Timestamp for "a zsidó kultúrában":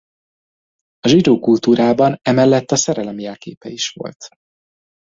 0.99-2.17